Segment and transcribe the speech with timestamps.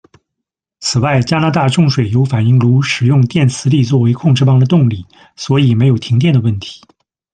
[0.79, 6.81] 此外，加拿大重水铀反应炉使用电磁力作为控制棒的动力，所以没有停电的问题。